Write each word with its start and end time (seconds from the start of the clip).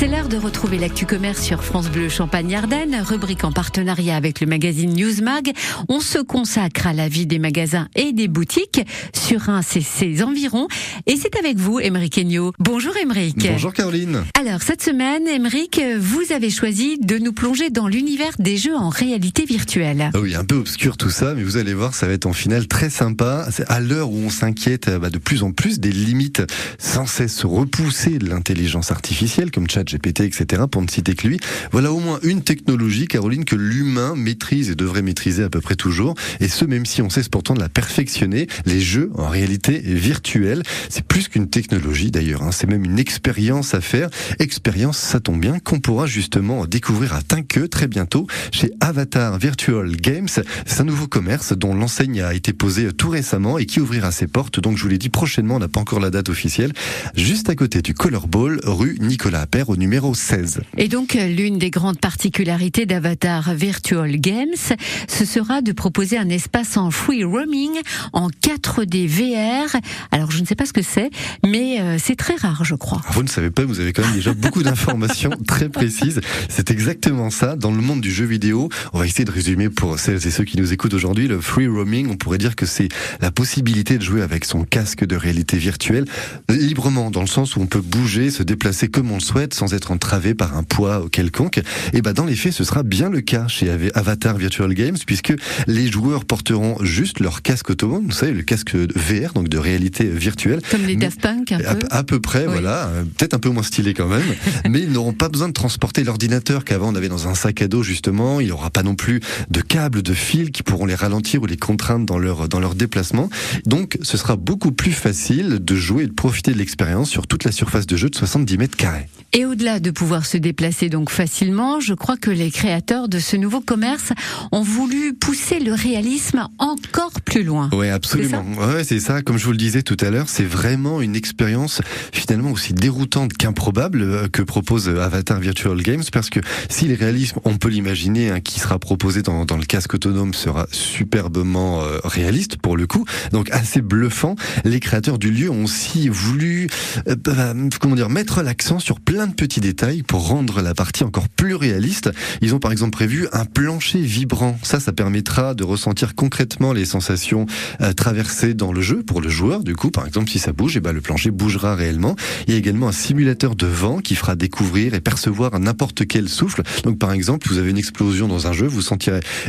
C'est 0.00 0.08
l'heure 0.08 0.28
de 0.28 0.38
retrouver 0.38 0.78
l'actu 0.78 1.04
commerce 1.04 1.42
sur 1.42 1.62
France 1.62 1.90
Bleu 1.90 2.08
Champagne-Ardenne, 2.08 3.02
rubrique 3.06 3.44
en 3.44 3.52
partenariat 3.52 4.16
avec 4.16 4.40
le 4.40 4.46
magazine 4.46 4.94
Newsmag. 4.94 5.52
On 5.90 6.00
se 6.00 6.18
consacre 6.18 6.86
à 6.86 6.94
la 6.94 7.06
vie 7.06 7.26
des 7.26 7.38
magasins 7.38 7.86
et 7.94 8.14
des 8.14 8.26
boutiques 8.26 8.80
sur 9.12 9.50
un 9.50 9.60
et 9.60 9.82
ses 9.82 10.22
environs. 10.22 10.68
Et 11.04 11.16
c'est 11.16 11.36
avec 11.36 11.58
vous, 11.58 11.80
Émeric 11.80 12.16
Enyo. 12.16 12.54
Bonjour 12.58 12.96
Émeric. 12.96 13.46
Bonjour 13.46 13.74
Caroline. 13.74 14.24
Alors 14.40 14.62
cette 14.62 14.82
semaine, 14.82 15.28
Émeric, 15.28 15.78
vous 15.98 16.32
avez 16.32 16.48
choisi 16.48 16.96
de 16.98 17.18
nous 17.18 17.34
plonger 17.34 17.68
dans 17.68 17.86
l'univers 17.86 18.32
des 18.38 18.56
jeux 18.56 18.76
en 18.76 18.88
réalité 18.88 19.44
virtuelle. 19.44 20.12
Ah 20.14 20.18
oui, 20.18 20.34
un 20.34 20.44
peu 20.44 20.56
obscur 20.56 20.96
tout 20.96 21.10
ça, 21.10 21.34
mais 21.34 21.42
vous 21.42 21.58
allez 21.58 21.74
voir, 21.74 21.92
ça 21.92 22.06
va 22.06 22.14
être 22.14 22.24
en 22.24 22.32
finale 22.32 22.68
très 22.68 22.88
sympa. 22.88 23.48
C'est 23.50 23.70
à 23.70 23.80
l'heure 23.80 24.10
où 24.10 24.16
on 24.16 24.30
s'inquiète 24.30 24.88
bah, 24.98 25.10
de 25.10 25.18
plus 25.18 25.42
en 25.42 25.52
plus 25.52 25.78
des 25.78 25.92
limites 25.92 26.40
sans 26.78 27.04
cesse 27.04 27.44
repoussées 27.44 28.18
de 28.18 28.30
l'intelligence 28.30 28.92
artificielle, 28.92 29.50
comme 29.50 29.68
ChatGPT, 29.90 30.20
etc., 30.20 30.62
pour 30.70 30.82
ne 30.82 30.88
citer 30.88 31.14
que 31.14 31.28
lui. 31.28 31.40
Voilà 31.72 31.92
au 31.92 32.00
moins 32.00 32.18
une 32.22 32.42
technologie, 32.42 33.06
Caroline, 33.06 33.44
que 33.44 33.56
l'humain 33.56 34.14
maîtrise 34.16 34.70
et 34.70 34.74
devrait 34.74 35.02
maîtriser 35.02 35.42
à 35.42 35.48
peu 35.48 35.60
près 35.60 35.76
toujours. 35.76 36.14
Et 36.40 36.48
ce, 36.48 36.64
même 36.64 36.86
si 36.86 37.02
on 37.02 37.10
sait 37.10 37.22
pourtant 37.30 37.54
de 37.54 37.60
la 37.60 37.68
perfectionner. 37.68 38.46
Les 38.66 38.80
jeux 38.80 39.10
en 39.14 39.28
réalité 39.28 39.78
virtuelle, 39.78 40.62
c'est 40.88 41.04
plus 41.04 41.28
qu'une 41.28 41.48
technologie 41.48 42.10
d'ailleurs. 42.10 42.42
Hein. 42.42 42.50
C'est 42.52 42.68
même 42.68 42.84
une 42.84 42.98
expérience 42.98 43.74
à 43.74 43.80
faire. 43.80 44.10
Expérience, 44.38 44.98
ça 44.98 45.20
tombe 45.20 45.40
bien, 45.40 45.58
qu'on 45.58 45.80
pourra 45.80 46.06
justement 46.06 46.66
découvrir 46.66 47.14
à 47.14 47.22
Tinqueux 47.22 47.68
très 47.68 47.88
bientôt 47.88 48.26
chez 48.52 48.72
Avatar 48.80 49.38
Virtual 49.38 49.90
Games. 49.96 50.28
C'est 50.28 50.80
un 50.80 50.84
nouveau 50.84 51.06
commerce 51.06 51.52
dont 51.52 51.74
l'enseigne 51.74 52.22
a 52.22 52.34
été 52.34 52.52
posée 52.52 52.92
tout 52.92 53.10
récemment 53.10 53.58
et 53.58 53.66
qui 53.66 53.80
ouvrira 53.80 54.12
ses 54.12 54.26
portes. 54.26 54.60
Donc 54.60 54.76
je 54.76 54.82
vous 54.82 54.88
l'ai 54.88 54.98
dit 54.98 55.08
prochainement, 55.08 55.56
on 55.56 55.60
n'a 55.60 55.68
pas 55.68 55.80
encore 55.80 56.00
la 56.00 56.10
date 56.10 56.28
officielle, 56.28 56.72
juste 57.14 57.48
à 57.48 57.54
côté 57.54 57.82
du 57.82 57.94
Color 57.94 58.28
Ball, 58.28 58.60
rue 58.64 58.98
Nicolas 59.00 59.40
Appert 59.40 59.70
numéro 59.80 60.14
16. 60.14 60.60
Et 60.76 60.88
donc 60.88 61.14
l'une 61.14 61.58
des 61.58 61.70
grandes 61.70 61.98
particularités 61.98 62.84
d'Avatar 62.84 63.54
Virtual 63.54 64.14
Games, 64.20 64.76
ce 65.08 65.24
sera 65.24 65.62
de 65.62 65.72
proposer 65.72 66.18
un 66.18 66.28
espace 66.28 66.76
en 66.76 66.90
free 66.90 67.24
roaming 67.24 67.70
en 68.12 68.28
4D 68.28 69.08
VR. 69.08 69.80
Alors 70.12 70.30
je 70.30 70.40
ne 70.40 70.46
sais 70.46 70.54
pas 70.54 70.66
ce 70.66 70.74
que 70.74 70.82
c'est, 70.82 71.10
mais 71.44 71.80
euh, 71.80 71.96
c'est 71.98 72.14
très 72.14 72.36
rare, 72.36 72.62
je 72.64 72.74
crois. 72.74 73.00
Vous 73.12 73.22
ne 73.22 73.28
savez 73.28 73.50
pas, 73.50 73.64
vous 73.64 73.80
avez 73.80 73.94
quand 73.94 74.02
même 74.02 74.14
déjà 74.14 74.34
beaucoup 74.34 74.62
d'informations 74.62 75.30
très 75.46 75.70
précises. 75.70 76.20
C'est 76.50 76.70
exactement 76.70 77.30
ça. 77.30 77.56
Dans 77.56 77.72
le 77.72 77.80
monde 77.80 78.02
du 78.02 78.12
jeu 78.12 78.26
vidéo, 78.26 78.68
on 78.92 78.98
va 78.98 79.06
essayer 79.06 79.24
de 79.24 79.32
résumer 79.32 79.70
pour 79.70 79.98
celles 79.98 80.26
et 80.26 80.30
ceux 80.30 80.44
qui 80.44 80.58
nous 80.58 80.74
écoutent 80.74 80.94
aujourd'hui, 80.94 81.26
le 81.26 81.40
free 81.40 81.66
roaming, 81.66 82.10
on 82.10 82.16
pourrait 82.16 82.38
dire 82.38 82.54
que 82.54 82.66
c'est 82.66 82.88
la 83.22 83.30
possibilité 83.30 83.96
de 83.96 84.02
jouer 84.02 84.20
avec 84.20 84.44
son 84.44 84.64
casque 84.64 85.06
de 85.06 85.16
réalité 85.16 85.56
virtuelle 85.56 86.04
librement, 86.50 87.10
dans 87.10 87.22
le 87.22 87.26
sens 87.26 87.56
où 87.56 87.60
on 87.60 87.66
peut 87.66 87.80
bouger, 87.80 88.30
se 88.30 88.42
déplacer 88.42 88.88
comme 88.88 89.10
on 89.10 89.14
le 89.14 89.20
souhaite, 89.20 89.54
sans 89.54 89.69
être 89.74 89.90
entravé 89.90 90.34
par 90.34 90.56
un 90.56 90.62
poids 90.62 91.06
quelconque. 91.10 91.60
Et 91.92 92.02
ben 92.02 92.12
dans 92.12 92.24
les 92.24 92.36
faits, 92.36 92.52
ce 92.52 92.64
sera 92.64 92.82
bien 92.82 93.10
le 93.10 93.20
cas 93.20 93.48
chez 93.48 93.70
Avatar 93.94 94.36
Virtual 94.36 94.72
Games, 94.74 94.96
puisque 95.06 95.34
les 95.66 95.90
joueurs 95.90 96.24
porteront 96.24 96.76
juste 96.82 97.20
leur 97.20 97.42
casque 97.42 97.70
autonome, 97.70 98.06
vous 98.06 98.12
savez, 98.12 98.32
le 98.32 98.42
casque 98.42 98.74
VR, 98.74 99.32
donc 99.34 99.48
de 99.48 99.58
réalité 99.58 100.04
virtuelle. 100.04 100.60
Comme 100.70 100.84
les 100.86 100.96
Daft 100.96 101.20
Punk, 101.20 101.52
un 101.52 101.74
peu. 101.74 101.86
À, 101.90 102.02
peu 102.02 102.20
près, 102.20 102.46
voilà. 102.46 102.90
Peut-être 103.16 103.34
un 103.34 103.38
peu 103.38 103.50
moins 103.50 103.62
stylé 103.62 103.94
quand 103.94 104.08
même. 104.08 104.22
mais 104.68 104.80
ils 104.80 104.92
n'auront 104.92 105.12
pas 105.12 105.28
besoin 105.28 105.48
de 105.48 105.52
transporter 105.52 106.04
l'ordinateur 106.04 106.64
qu'avant 106.64 106.92
on 106.92 106.94
avait 106.94 107.08
dans 107.08 107.28
un 107.28 107.34
sac 107.34 107.62
à 107.62 107.68
dos, 107.68 107.82
justement. 107.82 108.40
Il 108.40 108.46
n'y 108.46 108.52
aura 108.52 108.70
pas 108.70 108.82
non 108.82 108.94
plus 108.94 109.20
de 109.50 109.60
câbles, 109.60 110.02
de 110.02 110.14
fils 110.14 110.50
qui 110.50 110.62
pourront 110.62 110.86
les 110.86 110.94
ralentir 110.94 111.42
ou 111.42 111.46
les 111.46 111.56
contraindre 111.56 112.06
dans 112.06 112.18
leur, 112.18 112.48
dans 112.48 112.60
leur 112.60 112.74
déplacement. 112.74 113.28
Donc, 113.66 113.98
ce 114.02 114.16
sera 114.16 114.36
beaucoup 114.36 114.72
plus 114.72 114.92
facile 114.92 115.58
de 115.60 115.76
jouer 115.76 116.04
et 116.04 116.06
de 116.06 116.12
profiter 116.12 116.52
de 116.52 116.58
l'expérience 116.58 117.10
sur 117.10 117.26
toute 117.26 117.44
la 117.44 117.52
surface 117.52 117.86
de 117.86 117.96
jeu 117.96 118.08
de 118.08 118.16
70 118.16 118.58
mètres 118.58 118.76
carrés. 118.76 119.08
Et 119.32 119.44
au-delà 119.60 119.78
de 119.78 119.90
pouvoir 119.90 120.24
se 120.24 120.38
déplacer 120.38 120.88
donc 120.88 121.10
facilement, 121.10 121.80
je 121.80 121.92
crois 121.92 122.16
que 122.16 122.30
les 122.30 122.50
créateurs 122.50 123.10
de 123.10 123.18
ce 123.18 123.36
nouveau 123.36 123.60
commerce 123.60 124.14
ont 124.52 124.62
voulu 124.62 125.12
pousser 125.12 125.60
le 125.60 125.74
réalisme 125.74 126.48
encore 126.56 127.20
plus 127.26 127.42
loin. 127.42 127.68
Oui, 127.74 127.90
absolument. 127.90 128.42
Ouais, 128.56 128.84
c'est 128.84 129.00
ça. 129.00 129.20
Comme 129.20 129.36
je 129.36 129.44
vous 129.44 129.50
le 129.50 129.58
disais 129.58 129.82
tout 129.82 129.98
à 130.00 130.08
l'heure, 130.08 130.30
c'est 130.30 130.46
vraiment 130.46 131.02
une 131.02 131.14
expérience 131.14 131.82
finalement 132.10 132.52
aussi 132.52 132.72
déroutante 132.72 133.34
qu'improbable 133.34 134.00
euh, 134.00 134.28
que 134.28 134.40
propose 134.40 134.88
Avatar 134.88 135.38
Virtual 135.40 135.76
Games, 135.82 136.04
parce 136.10 136.30
que 136.30 136.40
si 136.70 136.86
le 136.86 136.94
réalisme, 136.94 137.38
on 137.44 137.58
peut 137.58 137.68
l'imaginer, 137.68 138.30
hein, 138.30 138.40
qui 138.40 138.60
sera 138.60 138.78
proposé 138.78 139.20
dans, 139.20 139.44
dans, 139.44 139.58
le 139.58 139.66
casque 139.66 139.92
autonome 139.92 140.32
sera 140.32 140.68
superbement 140.72 141.82
euh, 141.82 141.98
réaliste 142.02 142.56
pour 142.56 142.78
le 142.78 142.86
coup, 142.86 143.04
donc 143.32 143.50
assez 143.50 143.82
bluffant. 143.82 144.36
Les 144.64 144.80
créateurs 144.80 145.18
du 145.18 145.30
lieu 145.30 145.50
ont 145.50 145.64
aussi 145.64 146.08
voulu, 146.08 146.68
euh, 147.08 147.14
bah, 147.16 147.52
comment 147.78 147.94
dire, 147.94 148.08
mettre 148.08 148.40
l'accent 148.42 148.78
sur 148.78 149.00
plein 149.00 149.26
de 149.26 149.34
petits 149.34 149.49
détails 149.58 150.04
pour 150.04 150.28
rendre 150.28 150.62
la 150.62 150.72
partie 150.72 151.02
encore 151.02 151.28
plus 151.28 151.56
réaliste. 151.56 152.10
Ils 152.40 152.54
ont 152.54 152.60
par 152.60 152.70
exemple 152.70 152.92
prévu 152.92 153.26
un 153.32 153.44
plancher 153.44 153.98
vibrant. 154.00 154.56
Ça, 154.62 154.78
ça 154.78 154.92
permettra 154.92 155.54
de 155.54 155.64
ressentir 155.64 156.14
concrètement 156.14 156.72
les 156.72 156.84
sensations 156.84 157.46
euh, 157.80 157.92
traversées 157.92 158.54
dans 158.54 158.72
le 158.72 158.80
jeu 158.80 159.02
pour 159.02 159.20
le 159.20 159.28
joueur. 159.28 159.64
Du 159.64 159.74
coup, 159.74 159.90
par 159.90 160.06
exemple, 160.06 160.30
si 160.30 160.38
ça 160.38 160.52
bouge, 160.52 160.76
et 160.76 160.78
eh 160.78 160.80
ben, 160.80 160.92
le 160.92 161.00
plancher 161.00 161.32
bougera 161.32 161.74
réellement. 161.74 162.14
Il 162.46 162.52
y 162.52 162.56
a 162.56 162.58
également 162.60 162.86
un 162.86 162.92
simulateur 162.92 163.56
de 163.56 163.66
vent 163.66 163.98
qui 163.98 164.14
fera 164.14 164.36
découvrir 164.36 164.94
et 164.94 165.00
percevoir 165.00 165.58
n'importe 165.58 166.06
quel 166.06 166.28
souffle. 166.28 166.62
Donc, 166.84 167.00
par 167.00 167.10
exemple, 167.10 167.48
vous 167.48 167.58
avez 167.58 167.70
une 167.70 167.78
explosion 167.78 168.28
dans 168.28 168.46
un 168.46 168.52
jeu, 168.52 168.68
vous 168.68 168.82
sentirez 168.82 169.00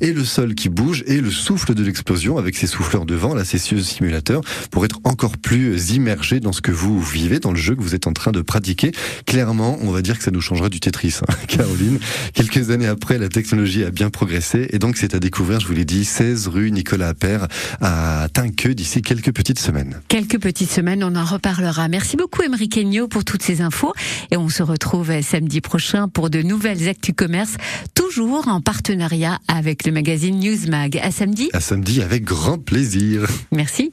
et 0.00 0.12
le 0.12 0.24
sol 0.24 0.54
qui 0.54 0.68
bouge 0.68 1.02
et 1.06 1.20
le 1.20 1.30
souffle 1.30 1.74
de 1.74 1.82
l'explosion 1.82 2.38
avec 2.38 2.56
ces 2.56 2.66
souffleurs 2.66 3.06
de 3.06 3.14
vent, 3.14 3.34
là, 3.34 3.44
c'est 3.44 3.58
ce 3.58 3.80
simulateur, 3.80 4.42
pour 4.70 4.84
être 4.84 5.00
encore 5.04 5.38
plus 5.38 5.92
immergé 5.92 6.40
dans 6.40 6.52
ce 6.52 6.60
que 6.60 6.72
vous 6.72 7.00
vivez, 7.00 7.38
dans 7.40 7.52
le 7.52 7.56
jeu 7.56 7.74
que 7.74 7.82
vous 7.82 7.94
êtes 7.94 8.06
en 8.06 8.12
train 8.12 8.32
de 8.32 8.42
pratiquer. 8.42 8.92
Clairement, 9.26 9.77
on 9.82 9.90
va 9.90 10.02
dire 10.02 10.18
que 10.18 10.24
ça 10.24 10.30
nous 10.30 10.40
changera 10.40 10.68
du 10.68 10.80
Tetris, 10.80 11.16
hein, 11.22 11.34
Caroline. 11.48 11.98
Quelques 12.34 12.70
années 12.70 12.86
après, 12.86 13.18
la 13.18 13.28
technologie 13.28 13.84
a 13.84 13.90
bien 13.90 14.10
progressé 14.10 14.68
et 14.70 14.78
donc 14.78 14.96
c'est 14.96 15.14
à 15.14 15.18
découvrir, 15.18 15.60
je 15.60 15.66
vous 15.66 15.74
l'ai 15.74 15.84
dit, 15.84 16.04
16 16.04 16.48
rue 16.48 16.70
Nicolas 16.70 17.08
Appert 17.08 17.48
à 17.80 18.28
Tinqueux 18.32 18.74
d'ici 18.74 19.02
quelques 19.02 19.32
petites 19.32 19.58
semaines. 19.58 20.00
Quelques 20.08 20.40
petites 20.40 20.70
semaines, 20.70 21.04
on 21.04 21.14
en 21.16 21.24
reparlera. 21.24 21.88
Merci 21.88 22.16
beaucoup 22.16 22.42
Emery 22.42 22.68
Kenyo 22.68 23.08
pour 23.08 23.24
toutes 23.24 23.42
ces 23.42 23.60
infos 23.60 23.92
et 24.30 24.36
on 24.36 24.48
se 24.48 24.62
retrouve 24.62 25.20
samedi 25.22 25.60
prochain 25.60 26.08
pour 26.08 26.30
de 26.30 26.42
nouvelles 26.42 26.88
actus 26.88 27.14
commerce, 27.14 27.56
toujours 27.94 28.48
en 28.48 28.60
partenariat 28.60 29.38
avec 29.48 29.86
le 29.86 29.92
magazine 29.92 30.38
Newsmag. 30.38 30.98
À 31.02 31.10
samedi. 31.10 31.50
À 31.52 31.60
samedi 31.60 32.02
avec 32.02 32.24
grand 32.24 32.58
plaisir. 32.58 33.26
Merci. 33.52 33.90